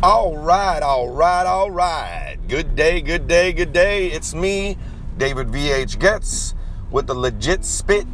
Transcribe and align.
All 0.00 0.36
right, 0.36 0.80
all 0.80 1.10
right, 1.10 1.44
all 1.44 1.72
right. 1.72 2.36
Good 2.46 2.76
day, 2.76 3.00
good 3.00 3.26
day, 3.26 3.52
good 3.52 3.72
day. 3.72 4.06
It's 4.06 4.32
me, 4.32 4.78
David 5.16 5.48
VH 5.48 5.98
Getz, 5.98 6.54
with 6.92 7.08
the 7.08 7.14
legit 7.14 7.64
spit. 7.64 8.06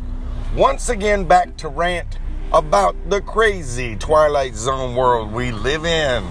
Once 0.57 0.89
again, 0.89 1.27
back 1.27 1.59
to 1.59 1.69
rant 1.69 2.19
about 2.55 2.97
the 3.11 3.21
crazy 3.21 3.97
Twilight 3.97 4.55
Zone 4.55 4.97
world 4.97 5.31
we 5.31 5.53
live 5.53 5.85
in. 5.85 6.25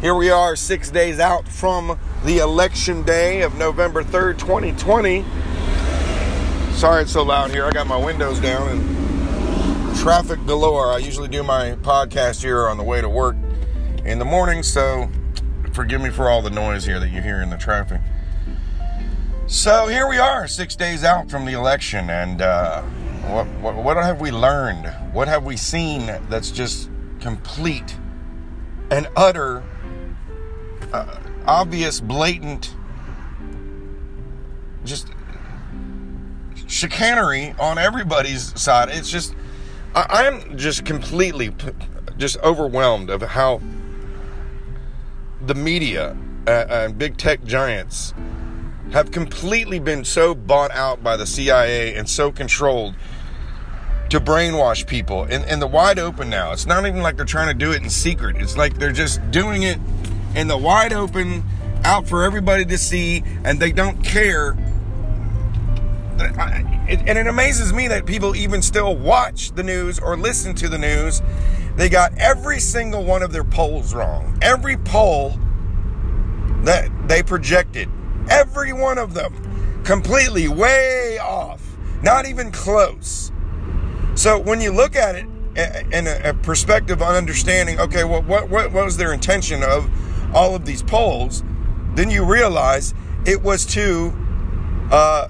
Here 0.00 0.16
we 0.16 0.30
are, 0.30 0.56
six 0.56 0.90
days 0.90 1.20
out 1.20 1.46
from 1.46 1.96
the 2.24 2.38
election 2.38 3.04
day 3.04 3.42
of 3.42 3.54
November 3.54 4.02
3rd, 4.02 4.40
2020. 4.40 5.24
Sorry 6.72 7.02
it's 7.02 7.12
so 7.12 7.22
loud 7.22 7.52
here. 7.52 7.66
I 7.66 7.70
got 7.70 7.86
my 7.86 8.04
windows 8.04 8.40
down 8.40 8.66
and 8.66 9.96
traffic 9.98 10.44
galore. 10.44 10.90
I 10.90 10.98
usually 10.98 11.28
do 11.28 11.44
my 11.44 11.76
podcast 11.82 12.42
here 12.42 12.66
on 12.66 12.78
the 12.78 12.82
way 12.82 13.00
to 13.00 13.08
work 13.08 13.36
in 14.04 14.18
the 14.18 14.24
morning, 14.24 14.62
so 14.62 15.08
forgive 15.72 16.00
me 16.00 16.10
for 16.10 16.28
all 16.28 16.42
the 16.42 16.50
noise 16.50 16.84
here 16.84 16.98
that 16.98 17.10
you 17.10 17.22
hear 17.22 17.40
in 17.40 17.50
the 17.50 17.56
traffic. 17.56 18.00
So 19.46 19.86
here 19.86 20.08
we 20.08 20.18
are, 20.18 20.48
six 20.48 20.74
days 20.74 21.04
out 21.04 21.30
from 21.30 21.44
the 21.44 21.52
election, 21.52 22.10
and 22.10 22.42
uh, 22.42 22.82
what, 23.28 23.46
what, 23.60 23.76
what 23.76 23.96
have 23.96 24.20
we 24.20 24.30
learned? 24.30 24.86
What 25.12 25.28
have 25.28 25.44
we 25.44 25.56
seen 25.56 26.06
that's 26.28 26.50
just 26.50 26.90
complete 27.20 27.96
and 28.90 29.08
utter, 29.14 29.62
uh, 30.92 31.18
obvious, 31.46 32.00
blatant, 32.00 32.74
just 34.84 35.08
chicanery 36.66 37.54
on 37.60 37.78
everybody's 37.78 38.58
side? 38.60 38.88
It's 38.90 39.10
just, 39.10 39.34
I, 39.94 40.26
I'm 40.26 40.56
just 40.58 40.84
completely, 40.84 41.54
just 42.16 42.38
overwhelmed 42.38 43.10
of 43.10 43.22
how 43.22 43.60
the 45.46 45.54
media 45.54 46.16
uh, 46.46 46.66
and 46.68 46.98
big 46.98 47.16
tech 47.16 47.44
giants 47.44 48.14
have 48.92 49.10
completely 49.10 49.78
been 49.78 50.04
so 50.04 50.34
bought 50.34 50.70
out 50.72 51.02
by 51.02 51.16
the 51.16 51.26
CIA 51.26 51.94
and 51.94 52.08
so 52.08 52.30
controlled 52.30 52.94
to 54.10 54.20
brainwash 54.20 54.86
people 54.86 55.24
in, 55.24 55.42
in 55.44 55.58
the 55.58 55.66
wide 55.66 55.98
open 55.98 56.28
now. 56.28 56.52
It's 56.52 56.66
not 56.66 56.86
even 56.86 57.00
like 57.00 57.16
they're 57.16 57.24
trying 57.24 57.48
to 57.48 57.54
do 57.54 57.72
it 57.72 57.82
in 57.82 57.88
secret. 57.88 58.36
It's 58.36 58.56
like 58.56 58.78
they're 58.78 58.92
just 58.92 59.30
doing 59.30 59.62
it 59.62 59.78
in 60.36 60.48
the 60.48 60.58
wide 60.58 60.92
open, 60.92 61.42
out 61.84 62.06
for 62.06 62.22
everybody 62.22 62.64
to 62.66 62.78
see, 62.78 63.24
and 63.44 63.58
they 63.58 63.72
don't 63.72 64.04
care. 64.04 64.50
And 66.18 67.18
it 67.18 67.26
amazes 67.26 67.72
me 67.72 67.88
that 67.88 68.04
people 68.04 68.36
even 68.36 68.60
still 68.60 68.94
watch 68.94 69.52
the 69.52 69.62
news 69.62 69.98
or 69.98 70.16
listen 70.16 70.54
to 70.56 70.68
the 70.68 70.78
news 70.78 71.22
they 71.76 71.88
got 71.88 72.16
every 72.18 72.60
single 72.60 73.04
one 73.04 73.22
of 73.22 73.32
their 73.32 73.44
polls 73.44 73.94
wrong. 73.94 74.38
Every 74.42 74.76
poll 74.76 75.38
that 76.64 76.90
they 77.08 77.22
projected, 77.22 77.88
every 78.28 78.72
one 78.72 78.98
of 78.98 79.14
them, 79.14 79.82
completely 79.84 80.48
way 80.48 81.18
off, 81.18 81.76
not 82.02 82.26
even 82.26 82.52
close. 82.52 83.32
So 84.14 84.38
when 84.38 84.60
you 84.60 84.72
look 84.72 84.94
at 84.94 85.14
it 85.14 85.26
in 85.92 86.06
a 86.06 86.34
perspective 86.34 87.02
on 87.02 87.14
understanding, 87.14 87.80
okay, 87.80 88.04
well, 88.04 88.22
what, 88.22 88.48
what, 88.48 88.70
what 88.70 88.84
was 88.84 88.96
their 88.96 89.12
intention 89.12 89.62
of 89.62 89.90
all 90.34 90.54
of 90.54 90.64
these 90.64 90.82
polls? 90.82 91.42
Then 91.94 92.10
you 92.10 92.24
realize 92.24 92.94
it 93.26 93.42
was 93.42 93.66
to, 93.66 94.12
uh, 94.90 95.28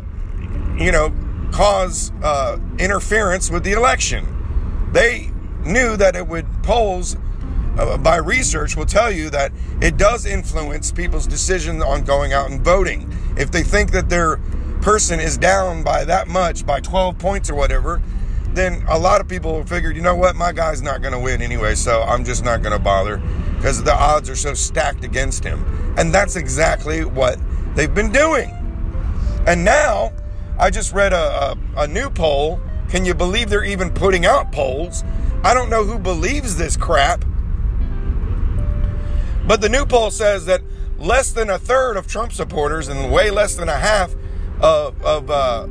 you 0.77 0.93
know, 0.93 1.15
cause 1.53 2.13
uh, 2.23 2.59
interference 2.79 3.51
with 3.51 3.65
the 3.65 3.73
election. 3.73 4.91
They 4.93 5.32
knew 5.65 5.97
that 5.97 6.17
it 6.17 6.27
would 6.27 6.47
polls 6.63 7.17
uh, 7.79 7.97
by 7.97 8.17
research 8.17 8.77
will 8.77 8.87
tell 8.87 9.11
you 9.11 9.31
that 9.31 9.53
it 9.81 9.97
does 9.97 10.27
influence 10.27 10.93
people's 10.93 11.27
decision 11.27 11.83
on 11.83 12.05
going 12.05 12.33
out 12.33 12.51
and 12.51 12.63
voting. 12.63 13.11
If 13.37 13.51
they 13.51 13.63
think 13.63 13.93
that 13.93 14.09
their 14.09 14.37
person 14.83 15.21
is 15.21 15.39
down 15.39 15.83
by 15.83 16.05
that 16.05 16.29
much, 16.29 16.67
by 16.67 16.81
12 16.81 17.19
points 17.19 17.49
or 17.49 17.55
whatever, 17.55 18.03
then 18.55 18.85
a 18.89 18.99
lot 18.99 19.21
of 19.21 19.29
people 19.29 19.65
figured, 19.65 19.97
you 19.97 20.03
know 20.03 20.15
what, 20.15 20.37
my 20.37 20.53
guy's 20.53 20.83
not 20.83 21.01
going 21.01 21.15
to 21.15 21.19
win 21.19 21.41
anyway, 21.41 21.75
so 21.75 22.03
I'm 22.03 22.25
just 22.25 22.45
not 22.45 22.63
going 22.63 22.77
to 22.77 22.83
bother 22.83 23.23
because 23.57 23.83
the 23.83 23.95
odds 23.95 24.29
are 24.29 24.37
so 24.37 24.53
stacked 24.53 25.05
against 25.05 25.43
him. 25.45 25.65
And 25.97 26.13
that's 26.13 26.37
exactly 26.37 27.05
what 27.05 27.39
they've 27.75 27.95
been 27.95 28.13
doing. 28.13 28.51
And 29.47 29.65
now, 29.65 30.13
I 30.59 30.71
just 30.71 30.93
read 30.93 31.13
a, 31.13 31.17
a, 31.17 31.59
a 31.79 31.87
new 31.87 32.11
poll. 32.11 32.61
Can 32.89 33.05
you 33.05 33.15
believe 33.15 33.49
they're 33.49 33.65
even 33.65 33.91
putting 33.91 34.27
out 34.27 34.53
polls? 34.53 35.03
I 35.45 35.55
don't 35.55 35.71
know 35.71 35.85
who 35.85 35.99
believes 35.99 36.57
this 36.57 36.77
crap. 36.77 37.25
But 39.47 39.61
the 39.61 39.69
new 39.69 39.85
poll 39.85 40.11
says 40.11 40.47
that 40.47 40.63
less 40.99 41.33
than 41.33 41.51
a 41.51 41.59
third 41.59 41.97
of 41.97 42.07
Trump 42.07 42.33
supporters 42.33 42.89
and 42.89 43.13
way 43.13 43.31
less 43.31 43.57
than 43.57 43.69
a 43.69 43.77
half 43.77 44.15
of, 44.61 45.03
of 45.03 45.31
uh, 45.31 45.67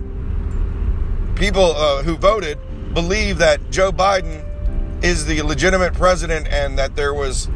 people 1.36 1.74
uh, 1.76 2.04
who 2.04 2.18
voted 2.18 2.60
believe 2.94 3.38
that 3.38 3.72
Joe 3.72 3.92
Biden 3.92 4.46
is 5.04 5.26
the 5.26 5.42
legitimate 5.42 5.94
president 5.94 6.48
and 6.50 6.78
that 6.78 6.96
there 6.98 7.14
was 7.14 7.50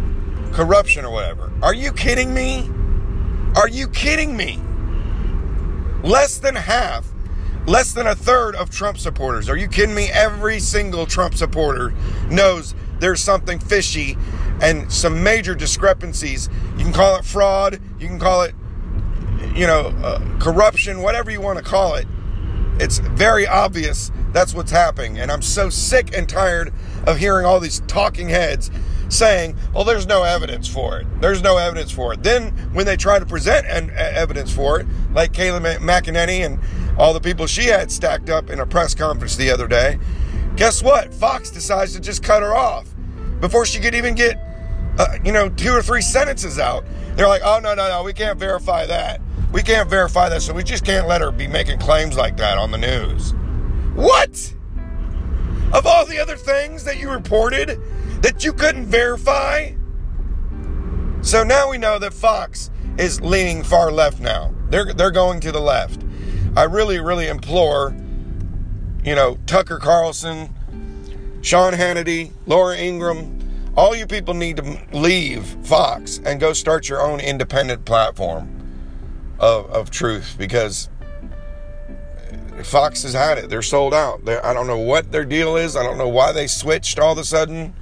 corruption 0.54 1.04
or 1.04 1.12
whatever. 1.12 1.52
Are 1.62 1.74
you 1.74 1.92
kidding 1.92 2.34
me? 2.34 2.70
Are 3.56 3.68
you 3.68 3.90
kidding 3.90 4.38
me? 4.38 4.62
Less 6.02 6.38
than 6.38 6.56
half 6.56 7.06
Less 7.66 7.94
than 7.94 8.06
a 8.06 8.16
third 8.16 8.56
of 8.56 8.70
Trump 8.70 8.98
supporters. 8.98 9.50
Are 9.50 9.58
you 9.58 9.68
kidding 9.68 9.96
me? 9.96 10.10
Every 10.12 10.60
single 10.60 11.06
Trump 11.06 11.34
supporter 11.36 11.94
knows 12.30 12.76
there's 13.00 13.22
something 13.22 13.60
fishy 13.60 14.18
and 14.62 14.92
some 14.92 15.24
major 15.24 15.56
discrepancies. 15.56 16.48
You 16.78 16.84
can 16.84 16.94
call 16.94 17.16
it 17.18 17.26
fraud, 17.26 17.82
you 18.00 18.08
can 18.08 18.20
call 18.20 18.44
it, 18.44 18.54
you 19.54 19.66
know, 19.66 19.88
uh, 20.04 20.40
corruption, 20.40 21.02
whatever 21.02 21.32
you 21.32 21.42
want 21.42 21.58
to 21.58 21.64
call 21.64 21.96
it. 21.96 22.06
It's 22.80 23.00
very 23.00 23.48
obvious 23.48 24.12
that's 24.32 24.54
what's 24.54 24.72
happening. 24.72 25.18
And 25.18 25.32
I'm 25.32 25.42
so 25.42 25.70
sick 25.70 26.16
and 26.16 26.28
tired 26.28 26.74
of 27.08 27.18
hearing 27.18 27.46
all 27.46 27.62
these 27.62 27.80
talking 27.88 28.30
heads 28.30 28.70
saying, 29.08 29.56
well, 29.74 29.86
there's 29.86 30.06
no 30.06 30.24
evidence 30.24 30.68
for 30.68 31.00
it. 31.00 31.08
There's 31.22 31.42
no 31.42 31.58
evidence 31.58 31.92
for 31.92 32.14
it. 32.14 32.22
Then 32.22 32.52
when 32.74 32.86
they 32.86 32.98
try 32.98 33.18
to 33.18 33.26
present 33.26 33.66
an, 33.68 33.92
evidence 33.92 34.54
for 34.54 34.80
it, 34.80 34.88
like 35.14 35.32
Kayleigh 35.32 35.78
McEnany 35.78 36.46
and 36.46 36.60
all 36.98 37.14
the 37.14 37.20
people 37.20 37.48
she 37.48 37.66
had 37.66 37.92
stacked 37.92 38.30
up 38.30 38.50
in 38.50 38.60
a 38.60 38.66
press 38.66 38.96
conference 38.96 39.36
the 39.36 39.52
other 39.52 39.68
day. 39.68 40.00
Guess 40.56 40.82
what? 40.82 41.14
Fox 41.14 41.52
decides 41.52 41.94
to 41.94 42.00
just 42.00 42.24
cut 42.24 42.42
her 42.42 42.56
off 42.56 42.88
before 43.42 43.66
she 43.66 43.80
could 43.80 43.94
even 43.94 44.16
get, 44.16 44.38
uh, 44.98 45.18
you 45.24 45.32
know, 45.32 45.50
two 45.50 45.72
or 45.72 45.82
three 45.82 46.02
sentences 46.02 46.58
out. 46.58 46.86
They're 47.16 47.28
like, 47.28 47.42
oh, 47.44 47.60
no, 47.60 47.74
no, 47.74 47.90
no, 47.90 48.04
we 48.04 48.14
can't 48.14 48.40
verify 48.40 48.86
that. 48.86 49.22
We 49.52 49.62
can't 49.62 49.90
verify 49.90 50.30
that, 50.30 50.42
so 50.42 50.54
we 50.54 50.64
just 50.64 50.86
can't 50.86 51.08
let 51.08 51.22
her 51.22 51.32
be 51.32 51.48
making 51.48 51.80
claims 51.80 52.18
like 52.18 52.38
that 52.38 52.58
on 52.58 52.72
the 52.72 52.78
news. 52.78 53.34
What? 53.94 54.54
Of 55.74 55.86
all 55.86 56.06
the 56.06 56.20
other 56.20 56.38
things 56.38 56.84
that 56.86 56.98
you 56.98 57.10
reported 57.10 57.80
that 58.22 58.44
you 58.44 58.54
couldn't 58.54 58.86
verify? 58.86 59.74
So 61.22 61.44
now 61.44 61.70
we 61.70 61.78
know 61.78 62.00
that 62.00 62.14
Fox 62.14 62.70
is 62.98 63.20
leaning 63.20 63.64
far 63.64 63.92
left 63.92 64.20
now. 64.20 64.54
They're, 64.70 64.94
they're 64.94 65.12
going 65.12 65.40
to 65.42 65.52
the 65.52 65.60
left. 65.60 66.05
I 66.56 66.64
really, 66.64 67.00
really 67.00 67.28
implore, 67.28 67.96
you 69.04 69.14
know, 69.16 69.38
Tucker 69.46 69.78
Carlson, 69.78 70.54
Sean 71.42 71.74
Hannity, 71.74 72.32
Laura 72.46 72.78
Ingraham, 72.78 73.40
all 73.76 73.96
you 73.96 74.08
people 74.08 74.34
need 74.34 74.58
to 74.58 74.80
leave 74.94 75.46
Fox 75.64 76.22
and 76.26 76.40
go 76.40 76.54
start 76.54 76.88
your 76.88 77.02
own 77.02 77.20
independent 77.20 77.84
platform 77.84 78.50
of, 79.40 79.70
of 79.70 79.92
truth 79.92 80.36
because 80.38 80.90
Fox 82.64 83.04
has 83.04 83.14
had 83.14 83.38
it. 83.38 83.50
They're 83.50 83.62
sold 83.62 83.94
out. 83.94 84.24
They're, 84.24 84.44
I 84.46 84.54
don't 84.54 84.68
know 84.68 84.80
what 84.80 85.12
their 85.12 85.26
deal 85.26 85.58
is. 85.58 85.76
I 85.76 85.84
don't 85.84 85.98
know 85.98 86.08
why 86.08 86.32
they 86.32 86.48
switched 86.48 87.00
all 87.00 87.12
of 87.12 87.18
a 87.18 87.26
sudden. 87.26 87.74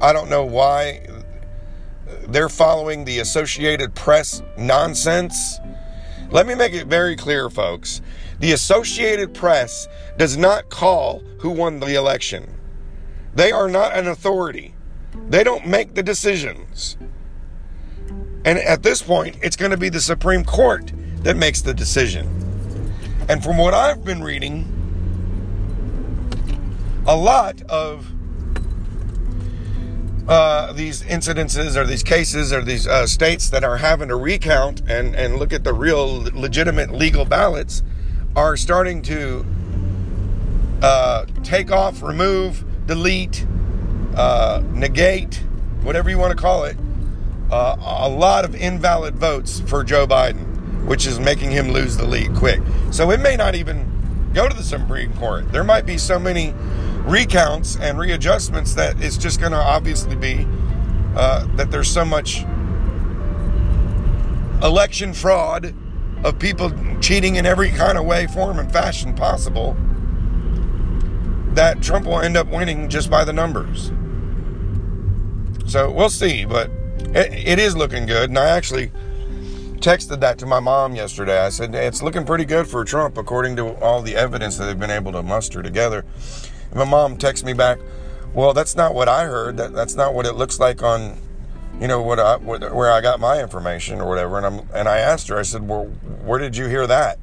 I 0.00 0.14
don't 0.14 0.30
know 0.30 0.44
why 0.44 1.06
they're 2.28 2.48
following 2.48 3.04
the 3.04 3.18
Associated 3.18 3.94
Press 3.94 4.42
nonsense. 4.56 5.58
Let 6.30 6.46
me 6.46 6.54
make 6.54 6.74
it 6.74 6.86
very 6.86 7.16
clear, 7.16 7.48
folks. 7.48 8.02
The 8.38 8.52
Associated 8.52 9.32
Press 9.32 9.88
does 10.18 10.36
not 10.36 10.68
call 10.68 11.20
who 11.38 11.50
won 11.50 11.80
the 11.80 11.94
election. 11.94 12.54
They 13.34 13.50
are 13.50 13.68
not 13.68 13.96
an 13.96 14.06
authority. 14.06 14.74
They 15.28 15.42
don't 15.42 15.66
make 15.66 15.94
the 15.94 16.02
decisions. 16.02 16.98
And 18.44 18.58
at 18.58 18.82
this 18.82 19.00
point, 19.00 19.38
it's 19.42 19.56
going 19.56 19.70
to 19.70 19.76
be 19.76 19.88
the 19.88 20.00
Supreme 20.00 20.44
Court 20.44 20.92
that 21.22 21.36
makes 21.36 21.62
the 21.62 21.72
decision. 21.72 22.26
And 23.28 23.42
from 23.42 23.56
what 23.56 23.72
I've 23.72 24.04
been 24.04 24.22
reading, 24.22 24.74
a 27.06 27.16
lot 27.16 27.62
of 27.62 28.12
uh, 30.28 30.72
these 30.74 31.02
incidences 31.04 31.74
or 31.74 31.86
these 31.86 32.02
cases 32.02 32.52
or 32.52 32.62
these 32.62 32.86
uh, 32.86 33.06
states 33.06 33.48
that 33.48 33.64
are 33.64 33.78
having 33.78 34.08
to 34.08 34.16
recount 34.16 34.82
and, 34.86 35.14
and 35.16 35.36
look 35.38 35.54
at 35.54 35.64
the 35.64 35.72
real 35.72 36.22
legitimate 36.34 36.92
legal 36.92 37.24
ballots 37.24 37.82
are 38.36 38.56
starting 38.56 39.00
to 39.00 39.44
uh, 40.82 41.24
take 41.42 41.72
off, 41.72 42.02
remove, 42.02 42.62
delete, 42.86 43.46
uh, 44.16 44.62
negate, 44.72 45.42
whatever 45.82 46.10
you 46.10 46.18
want 46.18 46.36
to 46.36 46.40
call 46.40 46.64
it, 46.64 46.76
uh, 47.50 47.76
a 47.80 48.08
lot 48.08 48.44
of 48.44 48.54
invalid 48.54 49.16
votes 49.16 49.60
for 49.60 49.82
Joe 49.82 50.06
Biden, 50.06 50.84
which 50.84 51.06
is 51.06 51.18
making 51.18 51.50
him 51.50 51.70
lose 51.70 51.96
the 51.96 52.04
lead 52.04 52.34
quick. 52.34 52.60
So 52.90 53.10
it 53.10 53.20
may 53.20 53.36
not 53.36 53.54
even 53.54 54.30
go 54.34 54.46
to 54.46 54.54
the 54.54 54.62
Supreme 54.62 55.14
Court. 55.14 55.50
There 55.52 55.64
might 55.64 55.86
be 55.86 55.96
so 55.96 56.18
many 56.18 56.52
recounts 57.08 57.76
and 57.76 57.98
readjustments 57.98 58.74
that 58.74 59.02
it's 59.02 59.16
just 59.16 59.40
going 59.40 59.52
to 59.52 59.58
obviously 59.58 60.14
be 60.14 60.46
uh, 61.16 61.46
that 61.56 61.70
there's 61.70 61.90
so 61.90 62.04
much 62.04 62.44
election 64.62 65.12
fraud 65.12 65.74
of 66.24 66.38
people 66.38 66.72
cheating 67.00 67.36
in 67.36 67.46
every 67.46 67.70
kind 67.70 67.96
of 67.96 68.04
way, 68.04 68.26
form, 68.26 68.58
and 68.58 68.70
fashion 68.70 69.14
possible 69.14 69.76
that 71.54 71.82
Trump 71.82 72.06
will 72.06 72.20
end 72.20 72.36
up 72.36 72.46
winning 72.48 72.88
just 72.88 73.10
by 73.10 73.24
the 73.24 73.32
numbers. 73.32 73.90
So 75.66 75.90
we'll 75.90 76.10
see, 76.10 76.44
but 76.44 76.70
it, 77.14 77.32
it 77.32 77.58
is 77.58 77.76
looking 77.76 78.06
good. 78.06 78.30
And 78.30 78.38
I 78.38 78.48
actually 78.50 78.90
texted 79.76 80.20
that 80.20 80.38
to 80.38 80.46
my 80.46 80.60
mom 80.60 80.94
yesterday. 80.94 81.38
I 81.40 81.48
said, 81.50 81.74
it's 81.74 82.02
looking 82.02 82.24
pretty 82.24 82.44
good 82.44 82.66
for 82.66 82.84
Trump 82.84 83.16
according 83.16 83.56
to 83.56 83.74
all 83.80 84.02
the 84.02 84.16
evidence 84.16 84.56
that 84.58 84.66
they've 84.66 84.78
been 84.78 84.90
able 84.90 85.12
to 85.12 85.22
muster 85.22 85.62
together. 85.62 86.04
My 86.74 86.84
mom 86.84 87.16
texts 87.16 87.44
me 87.44 87.52
back, 87.52 87.78
well, 88.34 88.52
that's 88.52 88.76
not 88.76 88.94
what 88.94 89.08
I 89.08 89.24
heard. 89.24 89.56
That, 89.56 89.72
that's 89.72 89.94
not 89.94 90.14
what 90.14 90.26
it 90.26 90.34
looks 90.34 90.60
like 90.60 90.82
on, 90.82 91.16
you 91.80 91.88
know, 91.88 92.02
what 92.02 92.18
I, 92.18 92.36
where 92.36 92.92
I 92.92 93.00
got 93.00 93.20
my 93.20 93.40
information 93.40 94.00
or 94.00 94.08
whatever. 94.08 94.36
And, 94.36 94.46
I'm, 94.46 94.68
and 94.74 94.88
I 94.88 94.98
asked 94.98 95.28
her, 95.28 95.38
I 95.38 95.42
said, 95.42 95.66
well, 95.66 95.86
where 96.24 96.38
did 96.38 96.56
you 96.56 96.66
hear 96.66 96.86
that? 96.86 97.18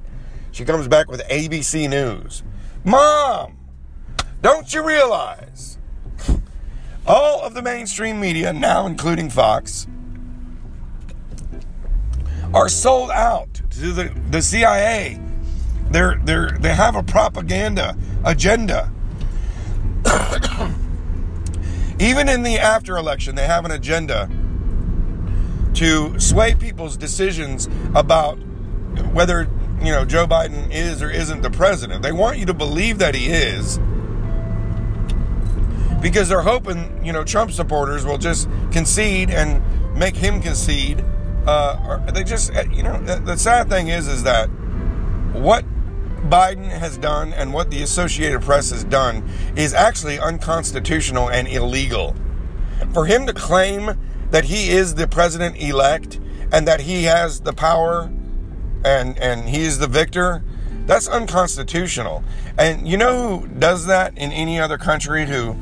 She 0.52 0.66
comes 0.66 0.88
back 0.88 1.10
with 1.10 1.22
ABC 1.28 1.90
News. 1.90 2.44
Mom, 2.84 3.58
don't 4.42 4.74
you 4.74 4.86
realize 4.86 5.78
all 7.08 7.42
of 7.42 7.54
the 7.54 7.62
mainstream 7.62 8.20
media, 8.20 8.54
now 8.54 8.88
including 8.88 9.30
Fox, 9.30 9.88
are 12.54 12.70
sold 12.70 13.12
out 13.12 13.54
to 13.72 13.92
the, 13.92 14.12
the 14.32 14.42
CIA. 14.42 15.20
They're, 15.92 16.20
they're, 16.24 16.58
they 16.60 16.74
have 16.74 16.96
a 16.96 17.04
propaganda 17.04 17.98
agenda. 18.24 18.92
Even 22.00 22.30
in 22.30 22.44
the 22.44 22.58
after 22.60 22.98
election, 22.98 23.36
they 23.36 23.48
have 23.48 23.66
an 23.66 23.72
agenda 23.72 24.30
to 25.76 26.20
sway 26.20 26.56
people's 26.56 26.98
decisions 26.98 27.68
about 27.94 28.36
whether 29.14 29.50
you 29.82 29.92
know 29.92 30.06
Joe 30.06 30.26
Biden 30.26 30.72
is 30.72 31.02
or 31.02 31.10
isn't 31.10 31.42
the 31.42 31.50
president. 31.52 32.02
They 32.02 32.12
want 32.12 32.38
you 32.38 32.46
to 32.46 32.54
believe 32.54 32.98
that 33.00 33.16
he 33.16 33.28
is 33.28 33.80
because 36.02 36.30
they're 36.30 36.42
hoping 36.42 37.04
you 37.06 37.12
know 37.12 37.24
Trump 37.24 37.52
supporters 37.52 38.06
will 38.06 38.18
just 38.18 38.48
concede 38.72 39.30
and 39.30 39.62
make 39.98 40.16
him 40.16 40.42
concede. 40.42 41.04
Uh, 41.46 41.98
they 42.12 42.24
just 42.24 42.54
you 42.72 42.84
know 42.84 43.02
the, 43.02 43.18
the 43.18 43.38
sad 43.38 43.70
thing 43.70 43.90
is 43.90 44.08
is 44.08 44.24
that 44.24 44.48
what 45.34 45.66
Biden 46.26 46.70
has 46.70 46.98
done 46.98 47.34
and 47.34 47.54
what 47.54 47.70
the 47.70 47.84
Associated 47.84 48.42
Press 48.42 48.72
has 48.72 48.84
done 48.84 49.28
is 49.56 49.74
actually 49.74 50.20
unconstitutional 50.20 51.30
and 51.30 51.48
illegal. 51.48 52.16
For 52.94 53.06
him 53.06 53.26
to 53.28 53.34
claim 53.34 53.98
that 54.32 54.46
he 54.46 54.70
is 54.70 54.96
the 54.96 55.08
president 55.08 55.62
elect 55.62 56.20
and 56.52 56.68
that 56.68 56.82
he 56.82 57.04
has 57.04 57.42
the 57.42 57.54
power 57.54 58.12
and 58.84 59.18
and 59.20 59.50
he's 59.50 59.80
the 59.80 59.88
victor, 59.88 60.44
that's 60.86 61.08
unconstitutional. 61.08 62.24
And 62.58 62.88
you 62.88 62.98
know 62.98 63.40
who 63.40 63.48
does 63.48 63.86
that 63.88 64.18
in 64.18 64.32
any 64.32 64.60
other 64.60 64.78
country 64.78 65.26
who 65.26 65.56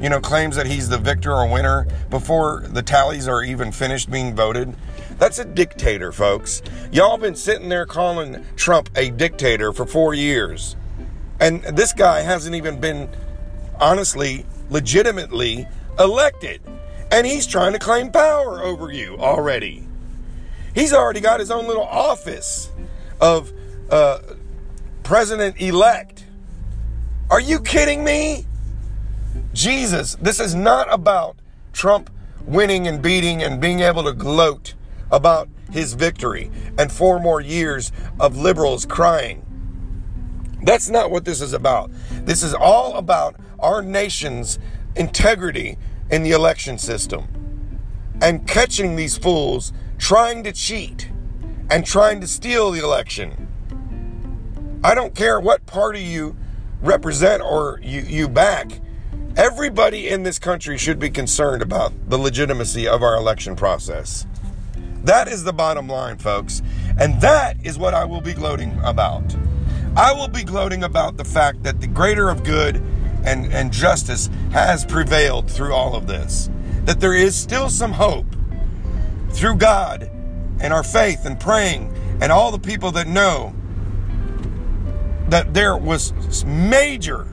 you 0.00 0.08
know 0.08 0.20
claims 0.20 0.56
that 0.56 0.66
he's 0.66 0.88
the 0.88 0.98
victor 0.98 1.32
or 1.32 1.48
winner 1.48 1.86
before 2.10 2.64
the 2.68 2.82
tallies 2.82 3.28
are 3.28 3.42
even 3.42 3.72
finished 3.72 4.10
being 4.10 4.34
voted? 4.34 4.74
That's 5.18 5.38
a 5.38 5.44
dictator, 5.44 6.12
folks. 6.12 6.62
Y'all 6.90 7.18
been 7.18 7.36
sitting 7.36 7.68
there 7.68 7.86
calling 7.86 8.44
Trump 8.56 8.90
a 8.96 9.10
dictator 9.10 9.72
for 9.72 9.86
4 9.86 10.14
years. 10.14 10.76
And 11.40 11.62
this 11.62 11.92
guy 11.92 12.20
hasn't 12.20 12.54
even 12.54 12.80
been 12.80 13.08
honestly 13.80 14.44
legitimately 14.70 15.66
elected. 15.98 16.60
And 17.10 17.26
he's 17.26 17.46
trying 17.46 17.72
to 17.72 17.78
claim 17.78 18.10
power 18.10 18.62
over 18.62 18.90
you 18.90 19.16
already. 19.18 19.86
He's 20.74 20.92
already 20.92 21.20
got 21.20 21.38
his 21.38 21.50
own 21.50 21.66
little 21.66 21.84
office 21.84 22.70
of 23.20 23.52
uh, 23.90 24.18
president 25.04 25.60
elect. 25.60 26.24
Are 27.30 27.40
you 27.40 27.60
kidding 27.60 28.02
me? 28.02 28.46
Jesus, 29.52 30.16
this 30.16 30.40
is 30.40 30.54
not 30.54 30.92
about 30.92 31.36
Trump 31.72 32.10
winning 32.44 32.88
and 32.88 33.00
beating 33.00 33.42
and 33.42 33.60
being 33.60 33.80
able 33.80 34.02
to 34.04 34.12
gloat 34.12 34.74
about 35.10 35.48
his 35.70 35.94
victory 35.94 36.50
and 36.78 36.90
four 36.90 37.18
more 37.18 37.40
years 37.40 37.92
of 38.20 38.36
liberals 38.36 38.86
crying. 38.86 39.44
That's 40.62 40.88
not 40.88 41.10
what 41.10 41.24
this 41.24 41.40
is 41.40 41.52
about. 41.52 41.90
This 42.10 42.42
is 42.42 42.54
all 42.54 42.96
about 42.96 43.36
our 43.58 43.82
nation's 43.82 44.58
integrity 44.96 45.76
in 46.10 46.22
the 46.22 46.30
election 46.30 46.78
system 46.78 47.28
and 48.22 48.46
catching 48.46 48.96
these 48.96 49.18
fools 49.18 49.72
trying 49.98 50.44
to 50.44 50.52
cheat 50.52 51.10
and 51.70 51.84
trying 51.84 52.20
to 52.20 52.26
steal 52.26 52.70
the 52.70 52.82
election. 52.82 53.48
I 54.84 54.94
don't 54.94 55.14
care 55.14 55.40
what 55.40 55.66
party 55.66 56.02
you 56.02 56.36
represent 56.80 57.42
or 57.42 57.80
you, 57.82 58.00
you 58.02 58.28
back. 58.28 58.80
Everybody 59.36 60.08
in 60.08 60.22
this 60.22 60.38
country 60.38 60.78
should 60.78 60.98
be 60.98 61.10
concerned 61.10 61.62
about 61.62 61.92
the 62.08 62.18
legitimacy 62.18 62.86
of 62.86 63.02
our 63.02 63.16
election 63.16 63.56
process. 63.56 64.26
That 65.04 65.28
is 65.28 65.44
the 65.44 65.52
bottom 65.52 65.86
line, 65.88 66.18
folks. 66.18 66.62
And 66.98 67.20
that 67.20 67.56
is 67.64 67.78
what 67.78 67.94
I 67.94 68.04
will 68.04 68.20
be 68.20 68.32
gloating 68.32 68.78
about. 68.82 69.36
I 69.96 70.12
will 70.12 70.28
be 70.28 70.42
gloating 70.42 70.82
about 70.82 71.16
the 71.16 71.24
fact 71.24 71.62
that 71.62 71.80
the 71.80 71.86
greater 71.86 72.30
of 72.30 72.42
good 72.42 72.76
and, 73.24 73.52
and 73.52 73.72
justice 73.72 74.28
has 74.50 74.84
prevailed 74.84 75.50
through 75.50 75.72
all 75.72 75.94
of 75.94 76.06
this. 76.06 76.50
That 76.84 77.00
there 77.00 77.14
is 77.14 77.36
still 77.36 77.68
some 77.68 77.92
hope 77.92 78.26
through 79.30 79.56
God 79.56 80.10
and 80.60 80.72
our 80.72 80.82
faith 80.82 81.26
and 81.26 81.38
praying 81.38 81.94
and 82.20 82.32
all 82.32 82.50
the 82.50 82.58
people 82.58 82.90
that 82.92 83.06
know 83.06 83.54
that 85.28 85.54
there 85.54 85.76
was 85.76 86.44
major 86.44 87.26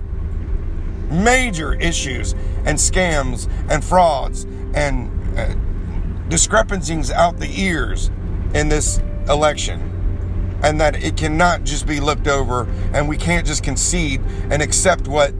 major 1.09 1.73
issues 1.73 2.33
and 2.65 2.77
scams 2.77 3.51
and 3.69 3.83
frauds 3.83 4.45
and 4.73 5.09
uh, 5.37 5.53
discrepancies 6.31 7.11
out 7.11 7.37
the 7.37 7.61
ears 7.61 8.09
in 8.55 8.69
this 8.69 8.99
election 9.29 9.89
and 10.63 10.79
that 10.79 11.03
it 11.03 11.17
cannot 11.17 11.63
just 11.63 11.85
be 11.85 11.99
looked 11.99 12.27
over 12.27 12.67
and 12.93 13.07
we 13.07 13.17
can't 13.17 13.45
just 13.45 13.63
concede 13.63 14.21
and 14.49 14.61
accept 14.61 15.07
what 15.07 15.33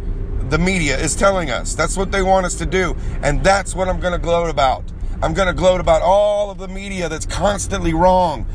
the 0.49 0.57
media 0.57 0.97
is 0.99 1.15
telling 1.15 1.49
us. 1.49 1.75
That's 1.75 1.95
what 1.95 2.11
they 2.11 2.21
want 2.21 2.45
us 2.45 2.55
to 2.55 2.65
do. 2.65 2.95
And 3.23 3.43
that's 3.43 3.73
what 3.73 3.87
I'm 3.87 3.99
going 3.99 4.13
to 4.13 4.19
gloat 4.19 4.49
about. 4.49 4.83
I'm 5.23 5.33
going 5.33 5.47
to 5.47 5.53
gloat 5.53 5.79
about 5.79 6.01
all 6.01 6.51
of 6.51 6.57
the 6.57 6.67
media 6.67 7.07
that's 7.07 7.25
constantly 7.25 7.93
wrong. 7.93 8.45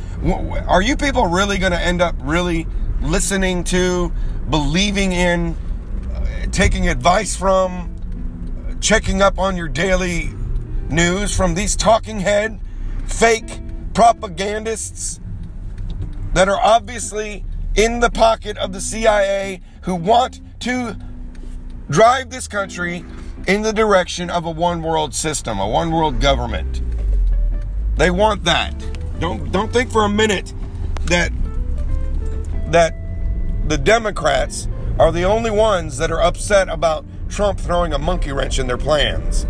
Are 0.68 0.82
you 0.82 0.96
people 0.96 1.26
really 1.26 1.58
going 1.58 1.72
to 1.72 1.80
end 1.80 2.02
up 2.02 2.14
really 2.20 2.66
listening 3.00 3.64
to, 3.64 4.12
believing 4.50 5.12
in, 5.12 5.56
uh, 6.12 6.46
taking 6.50 6.88
advice 6.88 7.34
from, 7.34 7.92
checking 8.80 9.22
up 9.22 9.38
on 9.38 9.56
your 9.56 9.68
daily 9.68 10.30
news 10.90 11.36
from 11.36 11.54
these 11.54 11.76
talking 11.76 12.20
head, 12.20 12.60
fake 13.06 13.60
propagandists 13.94 15.20
that 16.34 16.48
are 16.48 16.60
obviously 16.60 17.44
in 17.74 18.00
the 18.00 18.10
pocket 18.10 18.56
of 18.58 18.72
the 18.72 18.80
CIA 18.80 19.60
who 19.82 19.94
want 19.94 20.40
to 20.60 20.96
drive 21.88 22.30
this 22.30 22.48
country 22.48 23.04
in 23.46 23.62
the 23.62 23.72
direction 23.72 24.28
of 24.28 24.44
a 24.44 24.50
one 24.50 24.82
world 24.82 25.14
system, 25.14 25.58
a 25.58 25.68
one 25.68 25.90
world 25.90 26.20
government. 26.20 26.82
They 27.96 28.10
want 28.10 28.44
that. 28.44 28.74
Don't 29.18 29.50
don't 29.50 29.72
think 29.72 29.90
for 29.90 30.04
a 30.04 30.08
minute 30.08 30.52
that 31.06 31.32
that 32.66 32.94
the 33.68 33.78
Democrats 33.78 34.68
are 34.98 35.12
the 35.12 35.24
only 35.24 35.50
ones 35.50 35.98
that 35.98 36.10
are 36.10 36.20
upset 36.20 36.68
about 36.68 37.04
Trump 37.28 37.58
throwing 37.60 37.92
a 37.92 37.98
monkey 37.98 38.32
wrench 38.32 38.58
in 38.58 38.66
their 38.66 38.78
plans. 38.78 39.46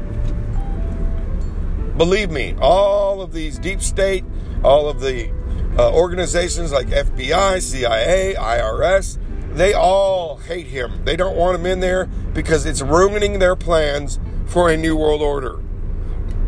Believe 1.96 2.30
me, 2.30 2.54
all 2.60 3.22
of 3.22 3.32
these 3.32 3.58
deep 3.58 3.80
state, 3.80 4.24
all 4.62 4.88
of 4.88 5.00
the 5.00 5.30
uh, 5.78 5.92
organizations 5.92 6.70
like 6.72 6.88
FBI, 6.88 7.60
CIA, 7.62 8.34
IRS, 8.34 9.18
they 9.54 9.72
all 9.72 10.36
hate 10.36 10.66
him. 10.66 11.04
They 11.04 11.16
don't 11.16 11.36
want 11.36 11.58
him 11.58 11.64
in 11.64 11.80
there 11.80 12.06
because 12.34 12.66
it's 12.66 12.82
ruining 12.82 13.38
their 13.38 13.56
plans 13.56 14.20
for 14.44 14.68
a 14.68 14.76
new 14.76 14.94
world 14.94 15.22
order. 15.22 15.62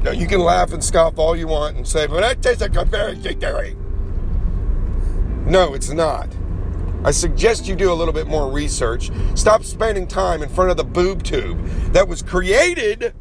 Now, 0.03 0.11
you 0.11 0.27
can 0.27 0.41
laugh 0.41 0.73
and 0.73 0.85
scoff 0.85 1.19
all 1.19 1.35
you 1.35 1.49
want 1.49 1.77
and 1.77 1.89
say, 1.89 2.07
but 2.07 2.21
that 2.21 2.43
tastes 2.43 2.61
like 2.61 2.77
a 2.77 2.85
very 2.85 3.17
theory. 3.17 3.75
No, 5.47 5.73
it's 5.73 5.91
not. 5.91 6.29
I 7.05 7.11
suggest 7.11 7.67
you 7.67 7.75
do 7.75 7.91
a 7.91 7.95
little 7.95 8.13
bit 8.13 8.27
more 8.27 8.51
research. 8.51 9.11
Stop 9.35 9.65
spending 9.65 10.07
time 10.07 10.43
in 10.43 10.49
front 10.51 10.71
of 10.71 10.77
the 10.77 10.85
boob 10.85 11.23
tube 11.23 11.65
that 11.93 12.07
was 12.07 12.23
created 12.23 13.15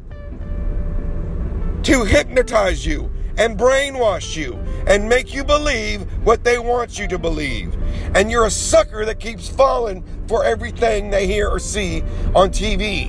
to 1.88 2.04
hypnotize 2.04 2.84
you 2.84 3.10
and 3.38 3.58
brainwash 3.58 4.36
you 4.36 4.52
and 4.86 5.08
make 5.08 5.32
you 5.32 5.42
believe 5.42 6.02
what 6.22 6.44
they 6.44 6.58
want 6.58 6.98
you 6.98 7.08
to 7.08 7.18
believe. 7.18 7.74
And 8.14 8.30
you're 8.30 8.44
a 8.44 8.50
sucker 8.50 9.06
that 9.06 9.20
keeps 9.20 9.48
falling 9.48 10.04
for 10.28 10.44
everything 10.44 11.08
they 11.08 11.26
hear 11.26 11.48
or 11.48 11.58
see 11.58 12.02
on 12.34 12.50
TV. 12.50 13.08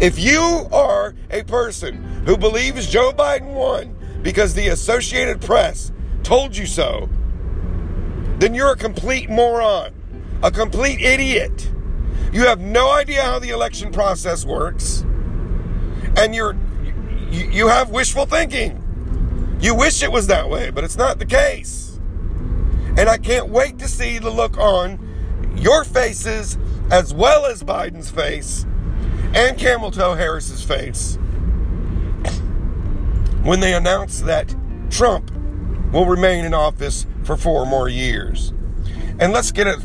If 0.00 0.18
you 0.18 0.66
are 0.72 1.14
a 1.28 1.42
person 1.42 2.02
who 2.24 2.38
believes 2.38 2.86
Joe 2.90 3.12
Biden 3.12 3.52
won 3.52 3.94
because 4.22 4.54
the 4.54 4.68
Associated 4.68 5.42
Press 5.42 5.92
told 6.22 6.56
you 6.56 6.64
so, 6.64 7.10
then 8.38 8.54
you're 8.54 8.72
a 8.72 8.76
complete 8.76 9.28
moron, 9.28 9.92
a 10.42 10.50
complete 10.50 11.02
idiot. 11.02 11.70
You 12.32 12.46
have 12.46 12.60
no 12.60 12.90
idea 12.90 13.22
how 13.22 13.38
the 13.38 13.50
election 13.50 13.92
process 13.92 14.46
works, 14.46 15.04
and 16.16 16.34
you're 16.34 16.56
you, 17.34 17.50
you 17.50 17.68
have 17.68 17.90
wishful 17.90 18.26
thinking. 18.26 18.80
You 19.60 19.74
wish 19.74 20.02
it 20.02 20.12
was 20.12 20.26
that 20.28 20.48
way, 20.48 20.70
but 20.70 20.84
it's 20.84 20.96
not 20.96 21.18
the 21.18 21.26
case. 21.26 21.98
And 22.96 23.08
I 23.08 23.18
can't 23.18 23.48
wait 23.48 23.78
to 23.80 23.88
see 23.88 24.18
the 24.18 24.30
look 24.30 24.56
on 24.58 25.00
your 25.56 25.84
faces 25.84 26.58
as 26.90 27.12
well 27.12 27.46
as 27.46 27.62
Biden's 27.62 28.10
face 28.10 28.66
and 29.34 29.58
Camel 29.58 29.90
Toe 29.90 30.14
Harris's 30.14 30.62
face 30.62 31.18
when 33.42 33.60
they 33.60 33.74
announce 33.74 34.20
that 34.22 34.54
Trump 34.90 35.30
will 35.92 36.06
remain 36.06 36.44
in 36.44 36.54
office 36.54 37.06
for 37.24 37.36
four 37.36 37.66
more 37.66 37.88
years. 37.88 38.52
And 39.18 39.32
let's 39.32 39.50
get 39.50 39.66
it 39.66 39.78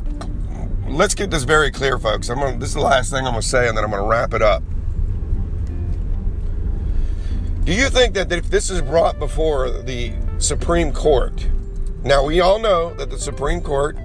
let's 0.87 1.15
get 1.15 1.31
this 1.31 1.43
very 1.43 1.71
clear, 1.71 1.97
folks. 1.97 2.29
I'm 2.29 2.39
gonna, 2.39 2.57
this 2.57 2.69
is 2.69 2.75
the 2.75 2.81
last 2.81 3.11
thing 3.11 3.25
I'm 3.25 3.33
going 3.33 3.41
to 3.41 3.47
say, 3.47 3.67
and 3.67 3.77
then 3.77 3.83
I'm 3.83 3.91
going 3.91 4.01
to 4.01 4.07
wrap 4.07 4.33
it 4.33 4.41
up. 4.41 4.63
Do 7.69 7.75
you 7.75 7.88
think 7.91 8.15
that 8.15 8.31
if 8.31 8.49
this 8.49 8.71
is 8.71 8.81
brought 8.81 9.19
before 9.19 9.69
the 9.69 10.11
Supreme 10.39 10.91
Court, 10.91 11.47
now 12.03 12.25
we 12.25 12.41
all 12.41 12.57
know 12.57 12.95
that 12.95 13.11
the 13.11 13.19
Supreme 13.19 13.61
Court 13.61 13.95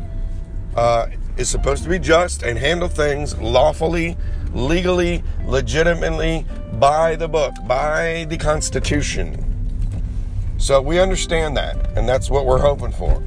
uh, 0.76 1.06
is 1.38 1.49
supposed 1.49 1.83
to 1.85 1.88
be 1.88 1.99
just 1.99 2.42
and 2.42 2.59
handle 2.59 2.88
things 2.88 3.35
lawfully, 3.38 4.18
legally, 4.52 5.25
legitimately, 5.47 6.44
by 6.75 7.16
the 7.16 7.26
book, 7.26 7.54
by 7.66 8.26
the 8.28 8.37
Constitution. 8.37 9.42
So 10.59 10.83
we 10.83 10.99
understand 10.99 11.56
that, 11.56 11.97
and 11.97 12.06
that's 12.06 12.28
what 12.28 12.44
we're 12.44 12.61
hoping 12.61 12.92
for. 12.92 13.23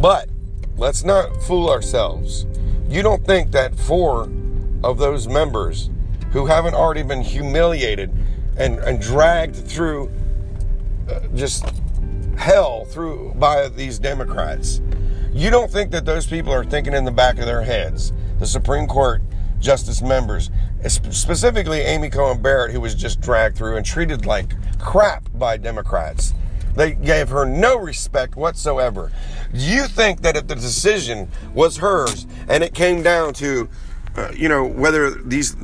But 0.00 0.28
let's 0.76 1.02
not 1.02 1.42
fool 1.42 1.68
ourselves. 1.68 2.46
You 2.88 3.02
don't 3.02 3.26
think 3.26 3.50
that 3.50 3.74
four 3.74 4.30
of 4.84 4.98
those 4.98 5.26
members 5.26 5.90
who 6.30 6.46
haven't 6.46 6.74
already 6.74 7.02
been 7.02 7.22
humiliated 7.22 8.12
and, 8.56 8.78
and 8.80 9.00
dragged 9.00 9.56
through 9.56 10.10
uh, 11.10 11.20
just 11.34 11.64
hell 12.36 12.84
through 12.86 13.32
by 13.36 13.68
these 13.68 13.98
Democrats, 13.98 14.80
you 15.32 15.50
don't 15.50 15.70
think 15.70 15.90
that 15.90 16.04
those 16.04 16.26
people 16.26 16.52
are 16.52 16.64
thinking 16.64 16.94
in 16.94 17.04
the 17.04 17.10
back 17.10 17.38
of 17.38 17.46
their 17.46 17.62
heads, 17.62 18.12
the 18.38 18.46
Supreme 18.46 18.86
Court 18.86 19.22
justice 19.58 20.02
members, 20.02 20.50
specifically 20.88 21.80
Amy 21.80 22.10
Coney 22.10 22.40
Barrett, 22.40 22.72
who 22.72 22.80
was 22.80 22.94
just 22.94 23.20
dragged 23.20 23.56
through 23.56 23.76
and 23.76 23.84
treated 23.84 24.26
like 24.26 24.52
crap 24.78 25.28
by 25.34 25.56
Democrats. 25.56 26.34
They 26.74 26.92
gave 26.92 27.30
her 27.30 27.46
no 27.46 27.76
respect 27.76 28.36
whatsoever. 28.36 29.10
You 29.52 29.86
think 29.86 30.20
that 30.22 30.36
if 30.36 30.46
the 30.46 30.54
decision 30.54 31.30
was 31.54 31.78
hers 31.78 32.26
and 32.48 32.62
it 32.62 32.74
came 32.74 33.02
down 33.02 33.32
to, 33.34 33.68
uh, 34.14 34.30
you 34.36 34.48
know, 34.48 34.64
whether 34.64 35.10
these 35.10 35.56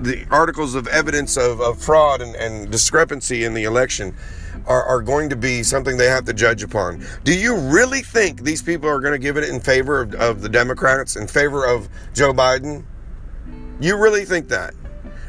the 0.00 0.26
articles 0.30 0.74
of 0.74 0.86
evidence 0.88 1.36
of, 1.36 1.60
of 1.60 1.80
fraud 1.80 2.22
and, 2.22 2.34
and 2.34 2.70
discrepancy 2.70 3.44
in 3.44 3.54
the 3.54 3.64
election 3.64 4.14
are, 4.66 4.82
are 4.84 5.02
going 5.02 5.28
to 5.30 5.36
be 5.36 5.62
something 5.62 5.96
they 5.96 6.08
have 6.08 6.24
to 6.24 6.32
judge 6.32 6.62
upon. 6.62 7.04
Do 7.24 7.38
you 7.38 7.56
really 7.56 8.02
think 8.02 8.42
these 8.42 8.62
people 8.62 8.88
are 8.88 9.00
going 9.00 9.12
to 9.12 9.18
give 9.18 9.36
it 9.36 9.48
in 9.48 9.60
favor 9.60 10.00
of, 10.02 10.14
of 10.14 10.42
the 10.42 10.48
Democrats, 10.48 11.16
in 11.16 11.26
favor 11.26 11.66
of 11.66 11.88
Joe 12.14 12.32
Biden? 12.32 12.84
You 13.80 13.96
really 13.96 14.24
think 14.24 14.48
that? 14.48 14.74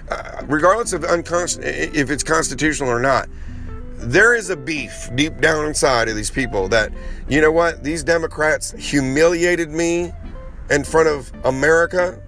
Uh, 0.10 0.44
regardless 0.48 0.94
of 0.94 1.06
if 1.06 2.10
it's 2.10 2.24
constitutional 2.24 2.90
or 2.90 3.00
not, 3.00 3.30
there 3.96 4.36
is 4.36 4.50
a 4.50 4.58
beef 4.58 5.10
deep 5.16 5.40
down 5.40 5.66
inside 5.66 6.10
of 6.10 6.16
these 6.16 6.32
people 6.32 6.68
that, 6.70 6.92
you 7.30 7.40
know 7.40 7.52
what, 7.52 7.84
these 7.84 8.04
Democrats 8.04 8.72
humiliated 8.72 9.70
me 9.70 10.12
in 10.70 10.84
front 10.84 11.08
of 11.08 11.32
America 11.46 12.22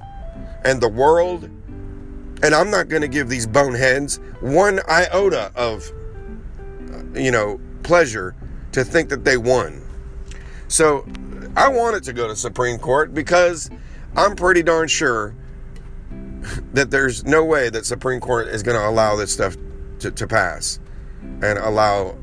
and 0.64 0.80
the 0.80 0.88
world, 0.88 1.50
and 2.44 2.54
I'm 2.54 2.70
not 2.70 2.90
going 2.90 3.02
to 3.02 3.08
give 3.08 3.30
these 3.30 3.48
boneheads 3.48 4.20
one 4.42 4.82
iota 4.90 5.52
of, 5.56 5.90
you 7.16 7.32
know, 7.32 7.60
pleasure 7.84 8.36
to 8.74 8.84
think 8.84 9.10
that 9.10 9.24
they 9.24 9.38
won. 9.38 9.82
So 10.68 11.08
I 11.56 11.70
want 11.70 11.96
it 11.96 12.04
to 12.04 12.14
go 12.14 12.28
to 12.28 12.36
Supreme 12.36 12.78
Court 12.78 13.14
because 13.14 13.70
I'm 14.18 14.36
pretty 14.36 14.62
darn 14.62 14.90
sure 14.90 15.34
that 16.74 16.92
there's 16.92 17.24
no 17.24 17.46
way 17.46 17.70
that 17.70 17.86
Supreme 17.86 18.20
Court 18.20 18.50
is 18.50 18.62
going 18.62 18.78
to 18.78 18.88
allow 18.88 19.16
this 19.16 19.34
stuff 19.34 19.56
to, 20.00 20.12
to 20.12 20.28
pass 20.28 20.80
and 21.42 21.58
allow 21.58 22.18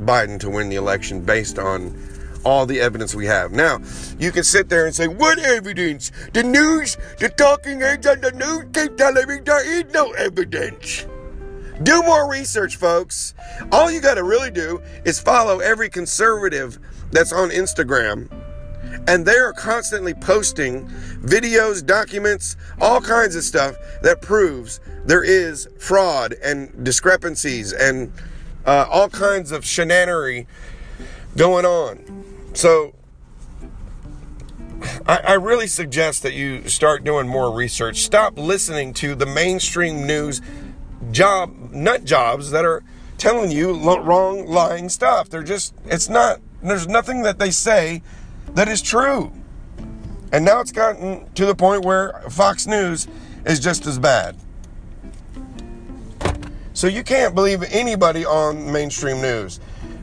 Biden 0.00 0.38
to 0.40 0.50
win 0.50 0.68
the 0.68 0.76
election 0.76 1.22
based 1.22 1.58
on 1.58 1.96
all 2.44 2.66
the 2.66 2.80
evidence 2.80 3.14
we 3.14 3.26
have. 3.26 3.52
Now, 3.52 3.80
you 4.18 4.32
can 4.32 4.44
sit 4.44 4.68
there 4.68 4.86
and 4.86 4.94
say, 4.94 5.08
What 5.08 5.38
evidence? 5.38 6.10
The 6.32 6.42
news, 6.42 6.96
the 7.18 7.28
talking 7.28 7.80
heads 7.80 8.06
on 8.06 8.20
the 8.20 8.32
news 8.32 8.66
keep 8.72 8.96
telling 8.96 9.28
me 9.28 9.38
there 9.44 9.64
is 9.64 9.92
no 9.92 10.12
evidence. 10.12 11.06
Do 11.82 12.02
more 12.02 12.30
research, 12.30 12.76
folks. 12.76 13.34
All 13.72 13.90
you 13.90 14.00
got 14.00 14.14
to 14.14 14.24
really 14.24 14.50
do 14.50 14.80
is 15.04 15.18
follow 15.18 15.60
every 15.60 15.88
conservative 15.88 16.78
that's 17.10 17.32
on 17.32 17.50
Instagram 17.50 18.28
and 19.08 19.24
they 19.26 19.36
are 19.36 19.52
constantly 19.52 20.14
posting 20.14 20.86
videos, 21.22 21.84
documents, 21.84 22.56
all 22.80 23.00
kinds 23.00 23.34
of 23.34 23.42
stuff 23.42 23.76
that 24.02 24.22
proves 24.22 24.80
there 25.04 25.22
is 25.22 25.68
fraud 25.78 26.34
and 26.42 26.84
discrepancies 26.84 27.72
and 27.72 28.12
uh, 28.66 28.86
all 28.88 29.08
kinds 29.08 29.50
of 29.50 29.62
shenanery 29.62 30.46
going 31.36 31.64
on. 31.64 32.24
So, 32.54 32.94
I, 35.06 35.16
I, 35.18 35.32
really 35.34 35.66
suggest 35.66 36.22
that 36.22 36.34
you 36.34 36.68
start 36.68 37.02
doing 37.04 37.26
more 37.26 37.54
research. 37.54 38.02
Stop 38.02 38.36
listening 38.36 38.92
to 38.94 39.14
the 39.14 39.26
mainstream 39.26 40.06
news 40.06 40.40
job 41.10 41.72
nut 41.72 42.04
jobs 42.04 42.50
that 42.50 42.64
are 42.64 42.82
telling 43.16 43.50
you 43.50 43.72
wrong, 43.72 44.46
lying 44.46 44.88
stuff. 44.88 45.30
They're 45.30 45.42
just, 45.42 45.74
it's 45.86 46.08
not, 46.08 46.40
there's 46.62 46.88
nothing 46.88 47.22
that 47.22 47.38
they 47.38 47.50
say 47.50 48.02
that 48.54 48.68
is 48.68 48.82
true. 48.82 49.32
And 50.32 50.44
now 50.44 50.60
it's 50.60 50.72
gotten 50.72 51.30
to 51.34 51.46
the 51.46 51.54
point 51.54 51.84
where 51.84 52.20
Fox 52.30 52.66
News 52.66 53.06
is 53.46 53.60
just 53.60 53.86
as 53.86 53.98
bad. 53.98 54.36
So 56.74 56.86
you 56.86 57.04
can't 57.04 57.34
believe 57.34 57.62
anybody 57.62 58.24
on 58.24 58.72
mainstream 58.72 59.20
news. 59.20 59.60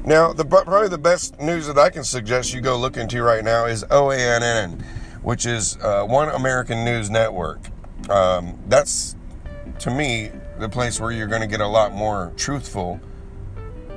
Now, 0.09 0.33
the 0.33 0.43
probably 0.43 0.87
the 0.87 0.97
best 0.97 1.39
news 1.39 1.67
that 1.67 1.77
I 1.77 1.91
can 1.91 2.03
suggest 2.03 2.51
you 2.51 2.61
go 2.61 2.75
look 2.75 2.97
into 2.97 3.21
right 3.21 3.43
now 3.43 3.65
is 3.65 3.83
OANN, 3.91 4.81
which 5.21 5.45
is 5.45 5.77
uh, 5.83 6.03
One 6.03 6.29
American 6.29 6.83
News 6.83 7.11
Network. 7.11 7.59
Um, 8.09 8.57
that's 8.65 9.15
to 9.77 9.91
me 9.91 10.31
the 10.57 10.67
place 10.67 10.99
where 10.99 11.11
you're 11.11 11.27
going 11.27 11.43
to 11.43 11.47
get 11.47 11.61
a 11.61 11.67
lot 11.67 11.93
more 11.93 12.33
truthful 12.37 12.99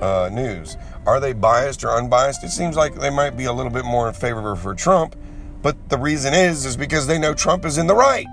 uh, 0.02 0.28
news. 0.31 0.76
Are 1.07 1.19
they 1.19 1.33
biased 1.33 1.83
or 1.83 1.97
unbiased? 1.97 2.45
It 2.45 2.50
seems 2.50 2.76
like 2.76 2.95
they 2.95 3.09
might 3.09 3.35
be 3.35 3.47
a 3.47 3.52
little 3.54 3.73
bit 3.73 3.87
more 3.87 4.07
in 4.07 4.12
favor 4.12 4.54
for 4.54 4.75
Trump, 4.75 5.16
but 5.62 5.88
the 5.88 5.97
reason 5.97 6.35
is 6.35 6.66
is 6.66 6.76
because 6.76 7.07
they 7.07 7.19
know 7.19 7.33
Trump 7.33 7.64
is 7.64 7.78
in 7.78 7.87
the 7.87 7.97
right. 7.97 8.26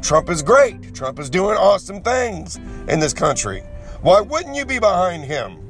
Trump 0.00 0.30
is 0.30 0.42
great. 0.42 0.94
Trump 0.94 1.18
is 1.18 1.28
doing 1.28 1.56
awesome 1.56 2.02
things 2.02 2.54
in 2.86 3.00
this 3.00 3.12
country. 3.12 3.64
Why 4.00 4.20
wouldn't 4.20 4.54
you 4.54 4.64
be 4.64 4.78
behind 4.78 5.24
him? 5.24 5.63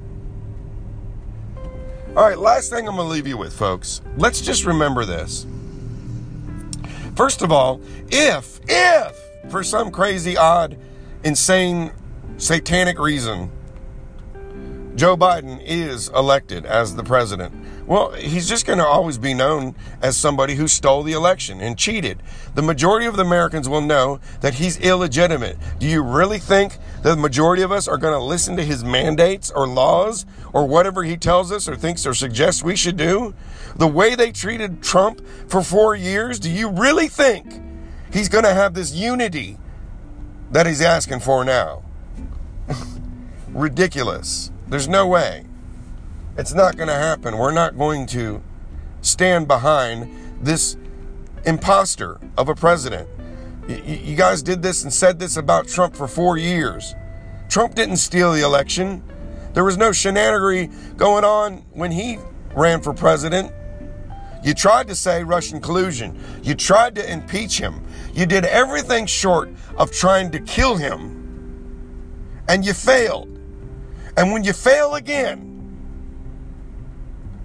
All 2.16 2.23
right, 2.23 2.38
last 2.38 2.71
thing 2.71 2.87
I'm 2.87 2.94
going 2.94 3.09
to 3.09 3.12
leave 3.12 3.26
you 3.26 3.37
with, 3.37 3.52
folks. 3.52 4.00
Let's 4.16 4.40
just 4.40 4.64
remember 4.64 5.04
this. 5.04 5.47
First 7.16 7.42
of 7.42 7.50
all, 7.50 7.80
if, 8.09 8.61
if, 8.68 9.18
for 9.50 9.64
some 9.64 9.90
crazy, 9.90 10.37
odd, 10.37 10.78
insane, 11.25 11.90
satanic 12.37 13.00
reason, 13.00 13.50
Joe 14.95 15.17
Biden 15.17 15.61
is 15.65 16.09
elected 16.11 16.65
as 16.65 16.95
the 16.95 17.03
president, 17.03 17.53
well, 17.87 18.13
he's 18.13 18.49
just 18.49 18.65
going 18.65 18.79
to 18.79 18.87
always 18.87 19.19
be 19.19 19.35
known 19.35 19.75
as 20.01 20.17
somebody 20.17 20.55
who 20.55 20.69
stole 20.69 21.03
the 21.03 21.13
election 21.13 21.61
and 21.61 21.77
cheated. 21.77 22.23
The 22.55 22.63
majority 22.63 23.07
of 23.07 23.17
the 23.17 23.23
Americans 23.23 23.69
will 23.69 23.81
know 23.81 24.21
that 24.41 24.55
he's 24.55 24.79
illegitimate. 24.79 25.59
Do 25.81 25.89
you 25.89 26.01
really 26.01 26.39
think 26.39 26.79
the 27.03 27.17
majority 27.17 27.63
of 27.63 27.73
us 27.73 27.89
are 27.89 27.99
going 27.99 28.15
to 28.15 28.25
listen 28.25 28.57
to 28.57 28.65
his 28.65 28.85
mandates 28.85 29.51
or 29.51 29.67
laws 29.67 30.27
or 30.53 30.67
whatever 30.67 31.03
he 31.03 31.17
tells 31.17 31.51
us 31.51 31.69
or 31.69 31.75
thinks 31.75 32.07
or 32.07 32.15
suggests 32.15 32.63
we 32.63 32.77
should 32.77 32.97
do? 32.97 33.35
The 33.75 33.89
way 33.89 34.15
they 34.15 34.31
treated 34.31 34.81
Trump 34.81 35.21
for 35.49 35.63
four 35.63 35.97
years, 35.97 36.39
do 36.39 36.51
you 36.51 36.71
really 36.71 37.09
think 37.09 37.61
he's 38.13 38.29
going 38.29 38.45
to 38.45 38.55
have 38.55 38.75
this 38.75 38.95
unity 38.95 39.59
that 40.53 40.67
he's 40.67 40.81
asking 40.81 41.21
for 41.21 41.45
now? 41.45 41.83
Ridiculous. 43.49 44.53
There's 44.75 44.88
no 44.88 45.07
way. 45.07 45.45
It's 46.37 46.52
not 46.52 46.76
going 46.76 46.88
to 46.88 46.95
happen. 46.95 47.38
We're 47.38 47.52
not 47.52 47.78
going 47.78 48.07
to 48.07 48.43
stand 49.02 49.47
behind 49.47 50.11
this 50.45 50.76
imposter 51.45 52.19
of 52.37 52.49
a 52.49 52.57
president. 52.57 53.09
You 53.69 54.16
guys 54.16 54.43
did 54.43 54.62
this 54.62 54.83
and 54.83 54.93
said 54.93 55.21
this 55.21 55.37
about 55.37 55.69
Trump 55.69 55.95
for 55.95 56.09
four 56.09 56.38
years. 56.38 56.97
Trump 57.49 57.76
didn't 57.76 57.99
steal 57.99 58.33
the 58.33 58.40
election. 58.40 59.04
There 59.52 59.62
was 59.62 59.76
no 59.76 59.90
shenanigery 59.90 60.97
going 60.97 61.23
on 61.23 61.59
when 61.71 61.93
he 61.93 62.19
ran 62.57 62.81
for 62.81 62.93
president. 62.93 63.52
You 64.43 64.54
tried 64.54 64.88
to 64.88 64.97
say 64.97 65.23
Russian 65.23 65.61
collusion. 65.61 66.19
You 66.43 66.57
tried 66.57 66.97
to 66.97 67.12
impeach 67.12 67.59
him. 67.59 67.81
You 68.12 68.26
did 68.26 68.45
everything 68.45 69.07
short 69.07 69.50
of 69.76 69.93
trying 69.93 70.33
to 70.33 70.40
kill 70.40 70.75
him. 70.76 72.43
And 72.49 72.66
you 72.66 72.75
failed. 72.75 73.34
And 74.16 74.33
when 74.33 74.44
you 74.44 74.52
fail 74.52 74.94
again, 74.94 75.50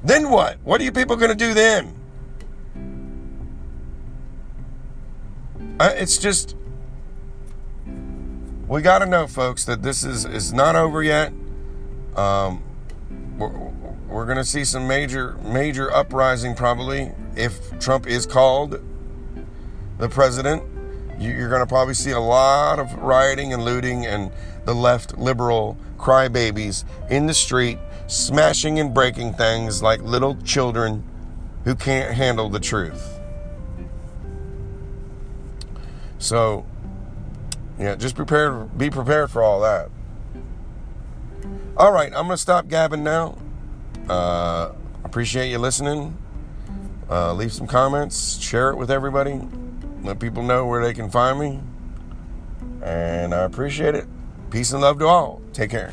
then 0.03 0.29
what? 0.29 0.57
What 0.63 0.79
are 0.79 0.83
you 0.83 0.91
people 0.91 1.15
going 1.15 1.31
to 1.31 1.35
do 1.35 1.53
then? 1.53 1.95
Uh, 5.79 5.93
it's 5.95 6.17
just 6.17 6.55
we 8.67 8.81
got 8.81 8.99
to 8.99 9.05
know, 9.07 9.25
folks, 9.25 9.65
that 9.65 9.81
this 9.81 10.03
is 10.03 10.25
is 10.25 10.53
not 10.53 10.75
over 10.75 11.01
yet. 11.01 11.33
Um, 12.15 12.63
we're, 13.37 13.49
we're 14.07 14.25
going 14.25 14.37
to 14.37 14.45
see 14.45 14.63
some 14.63 14.87
major 14.87 15.37
major 15.43 15.91
uprising 15.91 16.53
probably 16.55 17.11
if 17.35 17.79
Trump 17.79 18.07
is 18.07 18.25
called 18.25 18.79
the 19.97 20.09
president. 20.09 20.63
You're 21.19 21.49
going 21.49 21.61
to 21.61 21.67
probably 21.67 21.95
see 21.95 22.11
a 22.11 22.19
lot 22.19 22.79
of 22.79 22.93
rioting 22.93 23.53
and 23.53 23.65
looting 23.65 24.05
and 24.05 24.31
the 24.65 24.73
left 24.73 25.17
liberal 25.17 25.77
crybabies 25.99 26.83
in 27.09 27.27
the 27.27 27.33
street 27.33 27.77
smashing 28.07 28.79
and 28.79 28.93
breaking 28.93 29.33
things 29.33 29.83
like 29.83 30.01
little 30.01 30.35
children 30.41 31.03
who 31.63 31.75
can't 31.75 32.13
handle 32.15 32.49
the 32.49 32.59
truth. 32.59 33.19
So, 36.17 36.65
yeah, 37.77 37.95
just 37.95 38.15
prepare, 38.15 38.51
be 38.51 38.89
prepared 38.89 39.29
for 39.29 39.43
all 39.43 39.61
that. 39.61 39.89
All 41.77 41.91
right, 41.91 42.07
I'm 42.07 42.25
going 42.25 42.29
to 42.29 42.37
stop 42.37 42.67
gabbing 42.67 43.03
now. 43.03 43.37
Uh, 44.09 44.71
appreciate 45.03 45.49
you 45.49 45.59
listening. 45.59 46.17
Uh, 47.09 47.33
leave 47.33 47.51
some 47.53 47.67
comments, 47.67 48.37
share 48.37 48.69
it 48.69 48.75
with 48.75 48.91
everybody, 48.91 49.41
let 50.03 50.19
people 50.19 50.43
know 50.43 50.67
where 50.67 50.83
they 50.83 50.93
can 50.93 51.09
find 51.09 51.39
me. 51.39 51.59
And 52.83 53.33
I 53.33 53.43
appreciate 53.43 53.95
it. 53.95 54.07
Peace 54.51 54.71
and 54.71 54.81
love 54.81 54.97
to 54.99 55.05
all. 55.05 55.41
Take 55.53 55.69
care. 55.69 55.91